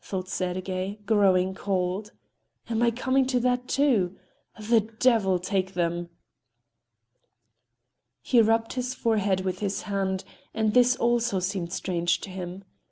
[0.00, 2.12] thought Sergey, growing cold.
[2.70, 4.16] "Am I coming to that, too?
[4.58, 6.08] The devil take them!"
[8.22, 10.24] He rubbed his forehead with his hand,
[10.54, 12.64] and this also seemed strange to him.